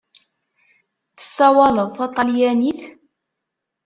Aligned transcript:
Tessawaleḍ 1.17 1.89
taṭalyanit? 1.97 2.81